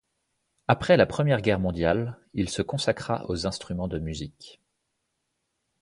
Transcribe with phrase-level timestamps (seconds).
[0.67, 4.59] Après la Première Guerre mondiale, il se consacra aux instruments de musique.